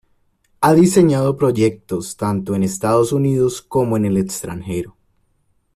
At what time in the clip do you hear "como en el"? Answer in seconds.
3.61-4.17